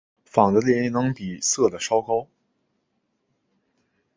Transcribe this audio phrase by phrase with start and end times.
[0.25, 2.27] 钫的电离能比铯稍高。